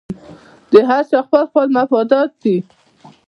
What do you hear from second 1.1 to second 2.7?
چا خپل خپل مفادات دي